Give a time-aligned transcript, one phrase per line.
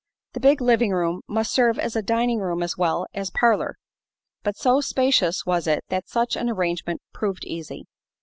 [0.33, 3.77] The big living room must serve as a dining room as well as parlor;
[4.41, 7.85] but so spacious was it that such an arrangement proved easy.